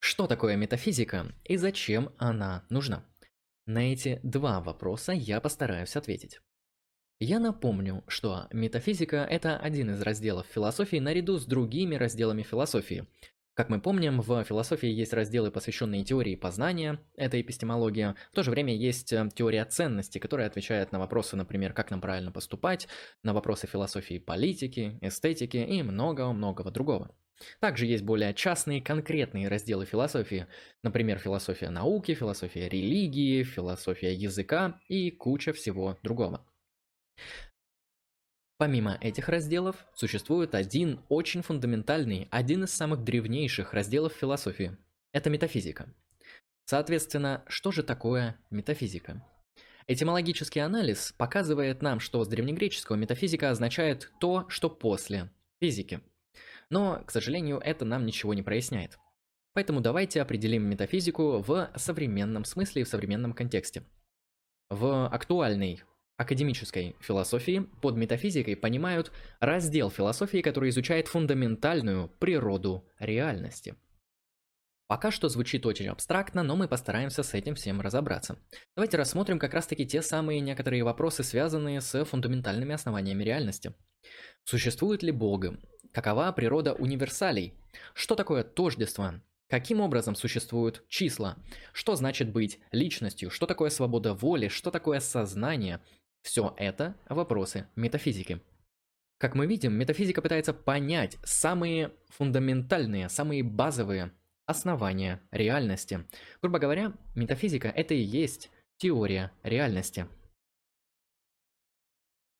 [0.00, 3.04] Что такое метафизика и зачем она нужна?
[3.66, 6.40] На эти два вопроса я постараюсь ответить.
[7.18, 13.06] Я напомню, что метафизика– это один из разделов философии наряду с другими разделами философии.
[13.52, 18.16] Как мы помним, в философии есть разделы, посвященные теории познания, это эпистемология.
[18.32, 22.00] В то же время есть э, теория ценности, которая отвечает на вопросы, например, как нам
[22.00, 22.88] правильно поступать,
[23.22, 27.14] на вопросы философии политики, эстетики и многого-многого другого.
[27.58, 30.46] Также есть более частные, конкретные разделы философии,
[30.82, 36.46] например, философия науки, философия религии, философия языка и куча всего другого.
[38.58, 44.76] Помимо этих разделов, существует один очень фундаментальный, один из самых древнейших разделов философии.
[45.12, 45.94] Это метафизика.
[46.66, 49.24] Соответственно, что же такое метафизика?
[49.86, 56.00] Этимологический анализ показывает нам, что с древнегреческого метафизика означает то, что после физики.
[56.68, 58.98] Но, к сожалению, это нам ничего не проясняет.
[59.52, 63.82] Поэтому давайте определим метафизику в современном смысле и в современном контексте.
[64.68, 65.82] В актуальной
[66.16, 73.74] академической философии под метафизикой понимают раздел философии, который изучает фундаментальную природу реальности.
[74.86, 78.38] Пока что звучит очень абстрактно, но мы постараемся с этим всем разобраться.
[78.76, 83.72] Давайте рассмотрим как раз таки те самые некоторые вопросы, связанные с фундаментальными основаниями реальности.
[84.44, 85.44] Существует ли Бог?
[85.92, 87.52] Какова природа универсалей?
[87.94, 89.14] Что такое тождество?
[89.48, 91.36] Каким образом существуют числа?
[91.72, 93.30] Что значит быть личностью?
[93.30, 94.46] Что такое свобода воли?
[94.46, 95.80] Что такое сознание?
[96.22, 98.40] Все это вопросы метафизики.
[99.18, 104.12] Как мы видим, метафизика пытается понять самые фундаментальные, самые базовые
[104.46, 106.06] основания реальности.
[106.40, 110.06] Грубо говоря, метафизика это и есть теория реальности.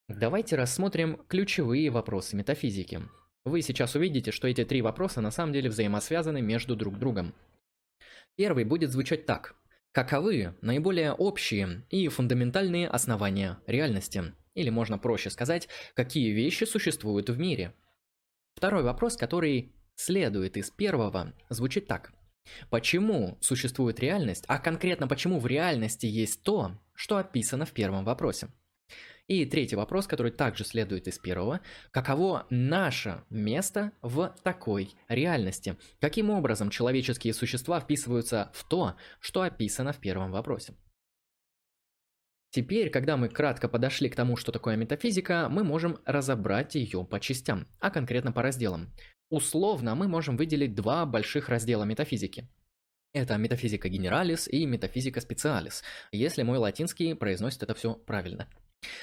[0.08, 3.02] Давайте рассмотрим ключевые вопросы метафизики.
[3.50, 7.34] Вы сейчас увидите, что эти три вопроса на самом деле взаимосвязаны между друг другом.
[8.36, 9.56] Первый будет звучать так.
[9.90, 14.34] Каковы наиболее общие и фундаментальные основания реальности?
[14.54, 17.74] Или можно проще сказать, какие вещи существуют в мире?
[18.54, 22.12] Второй вопрос, который следует из первого, звучит так.
[22.70, 28.46] Почему существует реальность, а конкретно почему в реальности есть то, что описано в первом вопросе?
[29.26, 31.60] И третий вопрос, который также следует из первого.
[31.92, 35.76] Каково наше место в такой реальности?
[36.00, 40.74] Каким образом человеческие существа вписываются в то, что описано в первом вопросе?
[42.50, 47.20] Теперь, когда мы кратко подошли к тому, что такое метафизика, мы можем разобрать ее по
[47.20, 48.92] частям, а конкретно по разделам.
[49.28, 52.48] Условно мы можем выделить два больших раздела метафизики.
[53.12, 58.48] Это метафизика генералис и метафизика специалис, если мой латинский произносит это все правильно.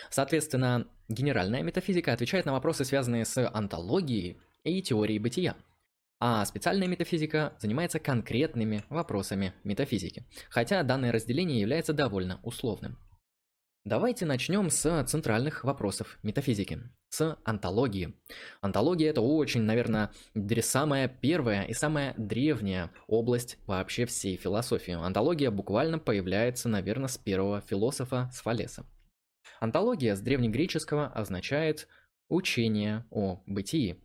[0.09, 5.55] Соответственно, генеральная метафизика отвечает на вопросы, связанные с антологией и теорией бытия.
[6.19, 12.97] А специальная метафизика занимается конкретными вопросами метафизики, хотя данное разделение является довольно условным.
[13.85, 18.15] Давайте начнем с центральных вопросов метафизики, с антологии.
[18.59, 20.11] Антология это очень, наверное,
[20.61, 24.93] самая первая и самая древняя область вообще всей философии.
[24.93, 28.85] Антология буквально появляется, наверное, с первого философа Сфалеса.
[29.59, 31.87] Антология с древнегреческого означает
[32.29, 34.01] учение о бытии.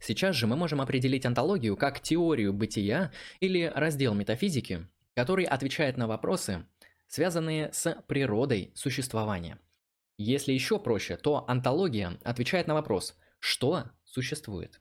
[0.00, 6.06] Сейчас же мы можем определить антологию как теорию бытия или раздел метафизики, который отвечает на
[6.06, 6.66] вопросы,
[7.06, 9.58] связанные с природой существования.
[10.16, 14.80] Если еще проще, то антология отвечает на вопрос «что существует?».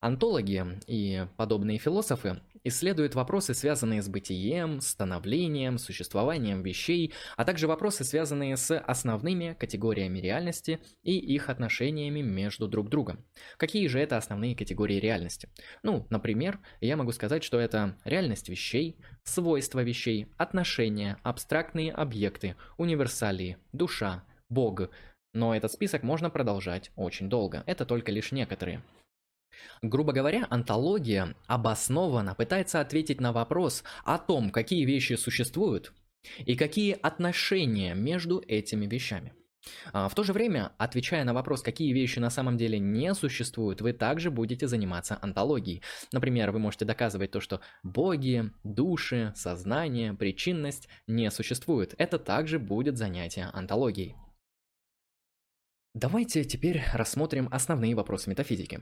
[0.00, 8.04] Антологи и подобные философы исследуют вопросы, связанные с бытием, становлением, существованием вещей, а также вопросы,
[8.04, 13.26] связанные с основными категориями реальности и их отношениями между друг другом.
[13.58, 15.50] Какие же это основные категории реальности?
[15.82, 23.58] Ну, например, я могу сказать, что это реальность вещей, свойства вещей, отношения, абстрактные объекты, универсалии,
[23.72, 24.90] душа, Бог.
[25.34, 28.82] Но этот список можно продолжать очень долго, это только лишь некоторые.
[29.82, 35.92] Грубо говоря, антология обоснованно пытается ответить на вопрос о том, какие вещи существуют
[36.38, 39.32] и какие отношения между этими вещами.
[39.92, 43.80] А, в то же время, отвечая на вопрос, какие вещи на самом деле не существуют,
[43.80, 45.82] вы также будете заниматься антологией.
[46.12, 51.94] Например, вы можете доказывать то, что боги, души, сознание, причинность не существуют.
[51.98, 54.16] Это также будет занятие антологией.
[55.94, 58.80] Давайте теперь рассмотрим основные вопросы метафизики.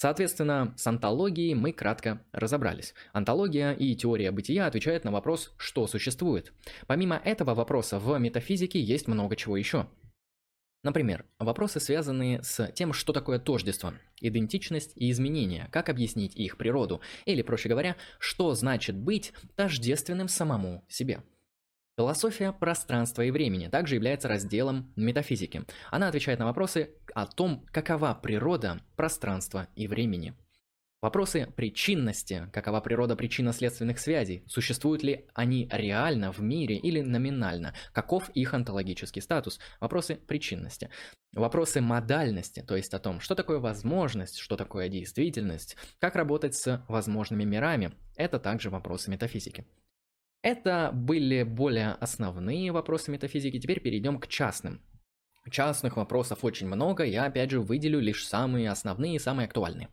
[0.00, 2.94] Соответственно, с антологией мы кратко разобрались.
[3.12, 6.54] Антология и теория бытия отвечают на вопрос, что существует.
[6.86, 9.88] Помимо этого вопроса в метафизике есть много чего еще.
[10.82, 13.92] Например, вопросы, связанные с тем, что такое тождество,
[14.22, 20.82] идентичность и изменения, как объяснить их природу, или, проще говоря, что значит быть тождественным самому
[20.88, 21.22] себе.
[22.00, 25.66] Философия пространства и времени также является разделом метафизики.
[25.90, 30.32] Она отвечает на вопросы о том, какова природа пространства и времени.
[31.02, 38.30] Вопросы причинности, какова природа причинно-следственных связей, существуют ли они реально в мире или номинально, каков
[38.30, 40.88] их онтологический статус, вопросы причинности.
[41.34, 46.82] Вопросы модальности, то есть о том, что такое возможность, что такое действительность, как работать с
[46.88, 49.66] возможными мирами, это также вопросы метафизики.
[50.42, 54.80] Это были более основные вопросы метафизики, теперь перейдем к частным.
[55.50, 59.88] Частных вопросов очень много, я опять же выделю лишь самые основные и самые актуальные.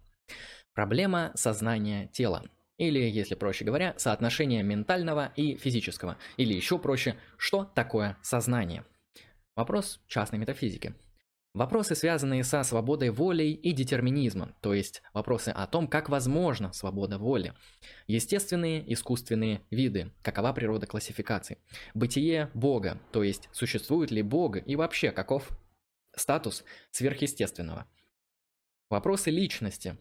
[0.73, 2.43] Проблема сознания тела.
[2.77, 6.17] Или, если проще говоря, соотношение ментального и физического.
[6.37, 8.85] Или еще проще, что такое сознание?
[9.55, 10.93] Вопрос частной метафизики.
[11.57, 17.17] Вопросы, связанные со свободой воли и детерминизмом, то есть вопросы о том, как возможна свобода
[17.17, 17.55] воли.
[18.05, 21.57] Естественные, искусственные виды, какова природа классификации.
[21.95, 25.49] Бытие Бога, то есть существует ли Бог и вообще каков
[26.15, 27.87] статус сверхъестественного.
[28.91, 29.97] Вопросы личности,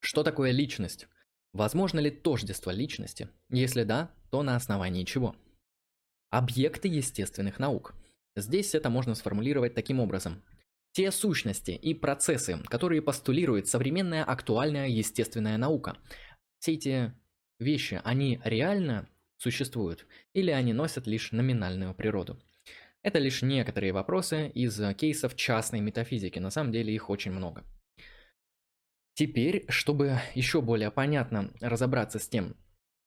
[0.00, 1.08] что такое личность?
[1.54, 3.30] Возможно ли тождество личности?
[3.48, 5.36] Если да, то на основании чего?
[6.28, 7.94] Объекты естественных наук.
[8.36, 10.42] Здесь это можно сформулировать таким образом.
[10.92, 15.96] Те сущности и процессы, которые постулирует современная актуальная естественная наука.
[16.58, 17.12] Все эти
[17.58, 22.40] вещи, они реально существуют или они носят лишь номинальную природу?
[23.02, 27.64] Это лишь некоторые вопросы из кейсов частной метафизики, на самом деле их очень много.
[29.14, 32.56] Теперь, чтобы еще более понятно разобраться с тем,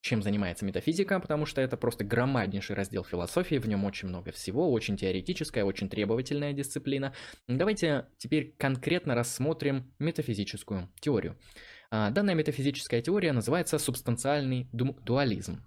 [0.02, 4.72] чем занимается метафизика, потому что это просто громаднейший раздел философии, в нем очень много всего,
[4.72, 7.14] очень теоретическая, очень требовательная дисциплина.
[7.48, 11.38] Давайте теперь конкретно рассмотрим метафизическую теорию.
[11.90, 15.64] А, данная метафизическая теория называется субстанциальный дуализм.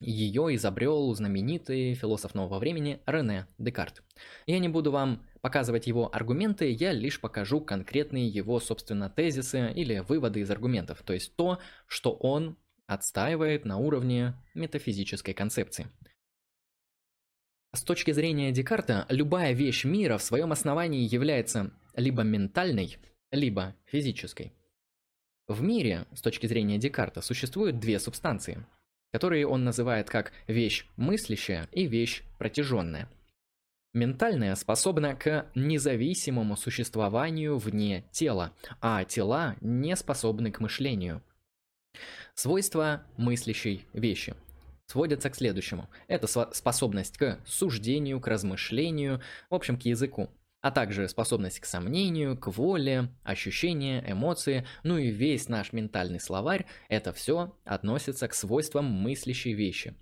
[0.00, 4.02] Ее изобрел знаменитый философ нового времени Рене Декарт.
[4.46, 10.00] Я не буду вам показывать его аргументы, я лишь покажу конкретные его, собственно, тезисы или
[10.00, 12.56] выводы из аргументов, то есть то, что он
[12.94, 15.88] отстаивает на уровне метафизической концепции.
[17.74, 22.98] С точки зрения Декарта, любая вещь мира в своем основании является либо ментальной,
[23.30, 24.52] либо физической.
[25.48, 28.64] В мире, с точки зрения Декарта, существуют две субстанции–
[29.12, 33.08] которые он называет как вещь мыслящая и вещь протяженная.
[33.92, 41.22] Ментальная способна к независимому существованию вне тела, а тела не способны к мышлению.
[42.34, 44.34] Свойства мыслящей вещи
[44.86, 45.88] сводятся к следующему.
[46.08, 50.28] Это способность к суждению, к размышлению, в общем, к языку
[50.62, 56.66] а также способность к сомнению, к воле, ощущения, эмоции, ну и весь наш ментальный словарь,
[56.88, 59.94] это все относится к свойствам мыслящей вещи.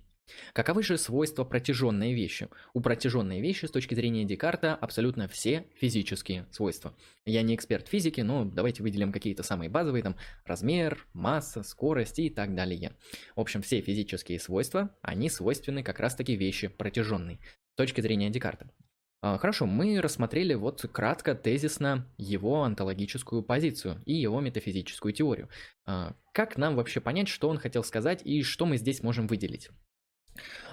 [0.53, 2.49] Каковы же свойства протяженной вещи?
[2.73, 6.95] У протяженной вещи с точки зрения Декарта абсолютно все физические свойства.
[7.25, 12.29] Я не эксперт физики, но давайте выделим какие-то самые базовые, там размер, масса, скорость и
[12.29, 12.93] так далее.
[13.35, 17.39] В общем, все физические свойства, они свойственны как раз таки вещи протяженной
[17.73, 18.69] с точки зрения Декарта.
[19.23, 25.47] А, хорошо, мы рассмотрели вот кратко, тезисно его онтологическую позицию и его метафизическую теорию.
[25.85, 29.69] А, как нам вообще понять, что он хотел сказать и что мы здесь можем выделить?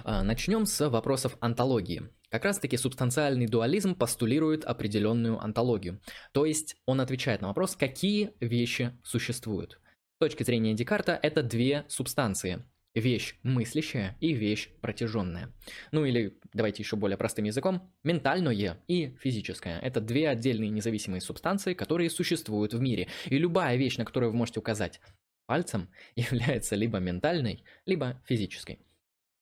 [0.04, 2.08] А, начнем с вопросов онтологии.
[2.30, 6.00] Как раз таки субстанциальный дуализм постулирует определенную онтологию.
[6.32, 9.80] То есть он отвечает на вопрос, какие вещи существуют.
[10.16, 15.52] С точки зрения Декарта это две субстанции вещь мыслящая и вещь протяженная.
[15.92, 19.78] Ну или, давайте еще более простым языком, ментальное и физическое.
[19.80, 23.08] Это две отдельные независимые субстанции, которые существуют в мире.
[23.26, 25.00] И любая вещь, на которую вы можете указать
[25.46, 28.80] пальцем, является либо ментальной, либо физической.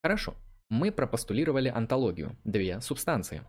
[0.07, 0.37] Хорошо,
[0.69, 3.41] мы пропостулировали антологию, две субстанции.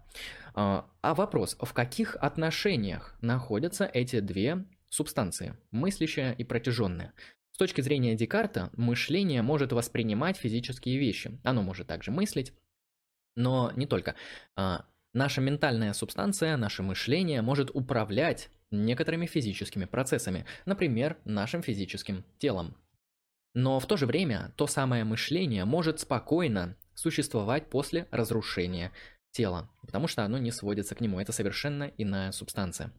[0.57, 7.13] А, а вопрос, в каких отношениях находятся эти две субстанции, мыслящая и протяженная?
[7.53, 11.39] С точки зрения Декарта, мышление может воспринимать физические вещи.
[11.45, 12.53] Оно может также мыслить,
[13.37, 14.17] но не только.
[14.57, 22.75] А, наша ментальная субстанция, наше мышление может управлять некоторыми физическими процессами, например, нашим физическим телом.
[23.55, 28.93] Но в то же время то самое мышление может спокойно существовать после разрушения
[29.31, 32.93] тела, потому что оно не сводится к нему, это совершенно иная субстанция.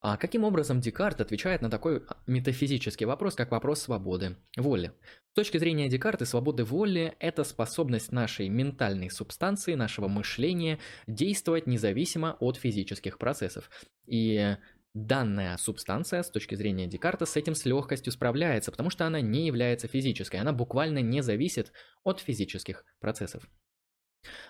[0.00, 4.92] А каким образом Декарт отвечает на такой а, метафизический вопрос, как вопрос свободы, воли?
[5.36, 12.56] точки зрения Декарта, свободы воли– это способность нашей ментальной субстанции, нашего мышления действовать независимо от
[12.56, 13.70] физических процессов.
[14.06, 14.56] И
[14.96, 19.46] данная субстанция с точки зрения Декарта с этим с легкостью справляется, потому что она не
[19.46, 21.72] является физической, она буквально не зависит
[22.02, 23.46] от физических процессов.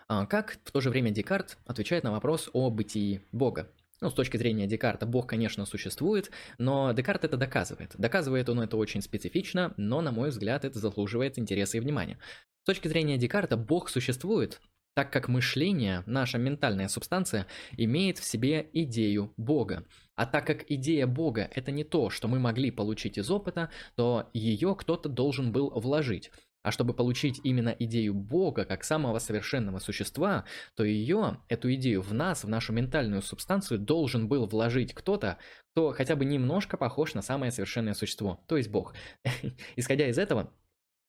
[0.09, 3.73] А как в то же время Декарт отвечает на вопрос о бытии Бога?
[4.01, 7.95] Ну, с точки зрения Декарта, Бог, конечно, существует, но Декарт это доказывает.
[7.97, 12.19] Доказывает он это очень специфично, но, на мой взгляд, это заслуживает интереса и внимания.
[12.63, 14.61] С точки зрения Декарта, Бог существует,
[14.97, 19.85] так как мышление, наша ментальная субстанция, имеет в себе идею Бога.
[20.15, 24.31] А так как идея Бога– это не то, что мы могли получить из опыта, то
[24.33, 26.31] ее кто-то должен был вложить.
[26.63, 32.15] А чтобы получить именно идею Бога как самого совершенного существа, то ее, эту идею в
[32.15, 35.37] нас, в нашу ментальную субстанцию, должен был вложить кто-то,
[35.73, 38.95] кто хотя бы немножко похож на самое совершенное существо, то есть Бог.
[39.77, 40.51] Исходя из этого,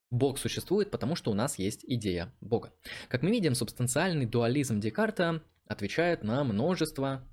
[0.09, 2.73] Бог существует, потому что у нас есть идея Бога.
[3.09, 7.23] Как мы видим, субстанциальный дуализм Декарта отвечает на множество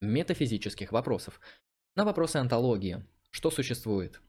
[0.00, 1.40] метафизических вопросов.
[1.94, 3.04] На вопросы антологии.
[3.30, 4.20] Что существует?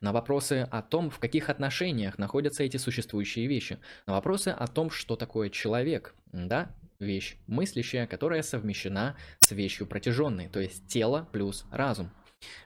[0.00, 4.90] на вопросы о том, в каких отношениях находятся эти существующие вещи, на вопросы о том,
[4.90, 11.64] что такое человек, да, вещь мыслящая, которая совмещена с вещью протяженной, то есть тело плюс
[11.70, 12.10] разум.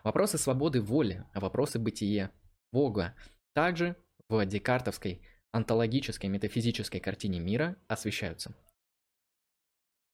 [0.05, 2.31] Вопросы свободы воли, вопросы бытия
[2.73, 3.15] Бога
[3.55, 3.97] также
[4.33, 5.23] в декартовской
[5.53, 8.55] онтологической метафизической картине мира освещаются.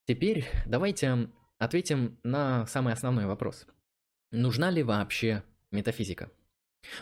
[0.07, 3.67] Теперь давайте ответим на самый основной вопрос.
[4.31, 6.31] Нужна ли вообще метафизика?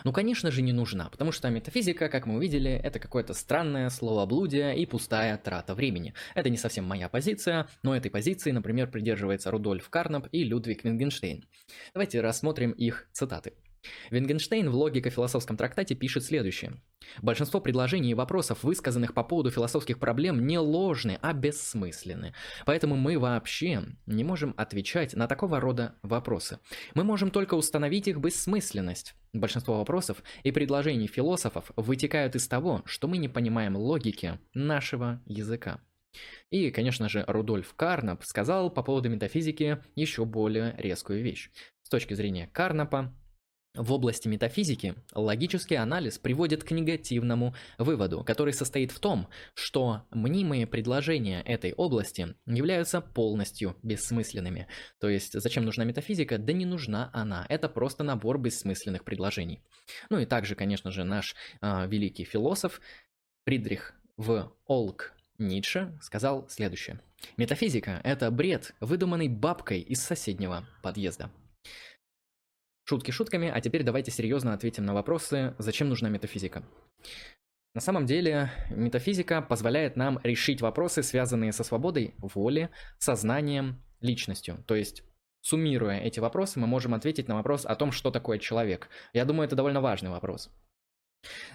[0.03, 4.77] Ну, конечно же, не нужна, потому что метафизика, как мы увидели, это какое-то странное словоблудие
[4.77, 6.13] и пустая трата времени.
[6.35, 11.45] Это не совсем моя позиция, но этой позиции, например, придерживается Рудольф Карнап и Людвиг Вингенштейн.
[11.93, 13.53] Давайте рассмотрим их цитаты.
[14.11, 16.81] Вингенштейн в логико-философском трактате пишет следующее.
[17.21, 22.33] Большинство предложений и вопросов, высказанных по поводу философских проблем, не ложны, а бессмысленны.
[22.65, 26.59] Поэтому мы вообще не можем отвечать на такого рода вопросы.
[26.95, 29.15] Мы можем только установить их бессмысленность.
[29.33, 35.81] Большинство вопросов и предложений философов вытекают из того, что мы не понимаем логики нашего языка.
[36.49, 41.51] И, конечно же, Рудольф Карнап сказал по поводу метафизики еще более резкую вещь.
[41.83, 43.13] С точки зрения Карнапа,
[43.77, 50.67] в области метафизики логический анализ приводит к негативному выводу, который состоит в том, что мнимые
[50.67, 54.67] предложения этой области являются полностью бессмысленными.
[54.99, 56.37] То есть, зачем нужна метафизика?
[56.37, 57.45] Да не нужна она.
[57.49, 59.61] Это просто набор бессмысленных предложений.
[60.09, 62.81] Ну и также, конечно же, наш э, великий философ
[63.45, 66.99] Фридрих в Олк Ницше сказал следующее.
[67.37, 71.31] Метафизика– это бред, выдуманный бабкой из соседнего подъезда.
[72.89, 76.63] Шутки шутками, а теперь давайте серьезно ответим на вопросы, зачем нужна метафизика.
[77.75, 84.63] На самом деле, метафизика позволяет нам решить вопросы, связанные со свободой воли, сознанием, личностью.
[84.67, 85.03] То есть,
[85.41, 88.87] суммируя эти вопросы, мы можем ответить на вопрос о том, что такое человек.
[89.11, 90.49] Я думаю, это довольно важный вопрос.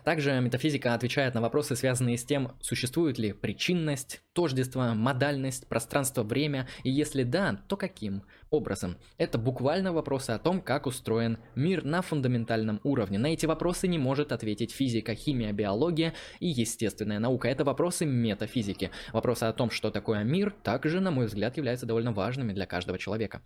[0.05, 6.91] Также метафизика отвечает на вопросы, связанные с тем, существует ли причинность, тождество, модальность, пространство-время, и
[6.91, 8.97] если да, то каким образом.
[9.19, 13.19] Это буквально вопросы о том, как устроен мир на фундаментальном уровне.
[13.19, 17.49] На эти вопросы не может ответить физика, химия, биология и естественная наука.
[17.49, 18.91] Это вопросы метафизики.
[19.13, 22.99] Вопросы о том, что такое мир, также, на мой взгляд, являются довольно важными для каждого
[22.99, 23.43] человека.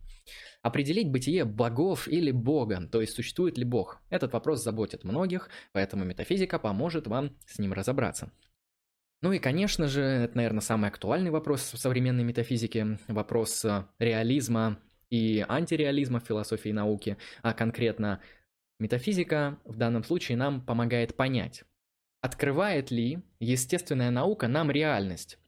[0.62, 6.04] Определить бытие богов или бога, то есть существует ли бог, этот вопрос заботит многих, поэтому
[6.04, 8.32] метафизика поможет вам с ним разобраться.
[9.22, 14.78] Ну и, конечно же, это, наверное, самый актуальный вопрос в современной метафизике, вопрос э, реализма
[15.10, 18.20] и антиреализма в философии и науке, а конкретно
[18.78, 21.64] метафизика в данном случае нам помогает понять,
[22.20, 25.38] открывает ли естественная наука нам реальность,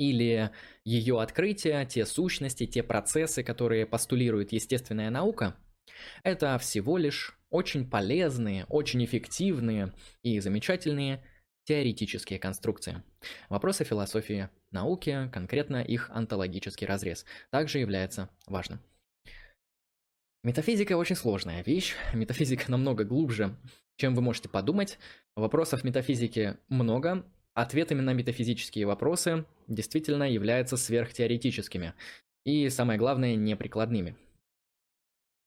[0.00, 0.50] или
[0.82, 5.56] ее открытие, те сущности, те процессы, которые постулирует естественная наука,
[6.22, 9.92] это всего лишь очень полезные, очень эффективные
[10.22, 11.22] и замечательные
[11.70, 13.00] теоретические конструкции.
[13.48, 18.80] Вопросы философии науки, конкретно их онтологический разрез, также является важным.
[20.42, 23.54] Метафизика очень сложная вещь, метафизика намного глубже,
[23.98, 24.98] чем вы можете подумать.
[25.36, 27.24] Вопросов метафизики много,
[27.54, 31.94] ответами на метафизические вопросы действительно являются сверхтеоретическими
[32.44, 34.16] и, самое главное, неприкладными.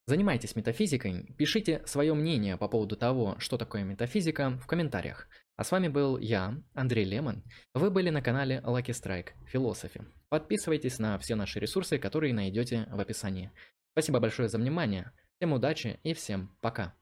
[0.08, 5.28] Занимайтесь метафизикой, пишите свое мнение по поводу того, что такое метафизика, в комментариях.
[5.56, 7.44] А с вами был я, Андрей Лемон.
[7.74, 10.04] Вы были на канале Lucky Strike Philosophy.
[10.30, 13.52] Подписывайтесь на все наши ресурсы, которые найдете в описании.
[13.92, 16.96] Спасибо большое за внимание, всем удачи и всем пока.